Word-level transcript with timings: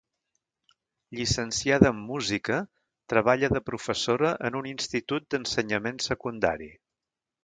Llicenciada 1.17 1.91
en 1.95 1.99
música, 2.05 2.57
treballa 3.13 3.49
de 3.57 3.61
professora 3.67 4.31
en 4.49 4.57
un 4.63 4.71
institut 4.71 5.29
d'ensenyament 5.35 6.01
secundari. 6.07 6.71